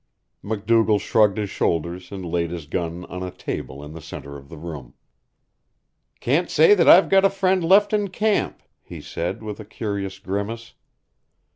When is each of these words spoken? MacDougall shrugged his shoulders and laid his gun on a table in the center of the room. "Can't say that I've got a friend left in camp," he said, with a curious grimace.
MacDougall 0.41 0.97
shrugged 0.97 1.37
his 1.37 1.51
shoulders 1.51 2.11
and 2.11 2.25
laid 2.25 2.49
his 2.49 2.65
gun 2.65 3.05
on 3.05 3.21
a 3.21 3.29
table 3.29 3.83
in 3.83 3.93
the 3.93 4.01
center 4.01 4.35
of 4.35 4.49
the 4.49 4.57
room. 4.57 4.95
"Can't 6.19 6.49
say 6.49 6.73
that 6.73 6.89
I've 6.89 7.07
got 7.07 7.23
a 7.23 7.29
friend 7.29 7.63
left 7.63 7.93
in 7.93 8.07
camp," 8.07 8.63
he 8.81 8.99
said, 8.99 9.43
with 9.43 9.59
a 9.59 9.63
curious 9.63 10.17
grimace. 10.17 10.73